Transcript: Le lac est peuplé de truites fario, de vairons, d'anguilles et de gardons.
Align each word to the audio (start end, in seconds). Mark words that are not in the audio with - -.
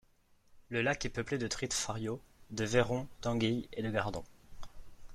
Le 0.69 0.81
lac 0.81 1.05
est 1.05 1.09
peuplé 1.11 1.37
de 1.37 1.45
truites 1.47 1.75
fario, 1.75 2.19
de 2.49 2.65
vairons, 2.65 3.07
d'anguilles 3.21 3.69
et 3.73 3.83
de 3.83 3.91
gardons. 3.91 4.23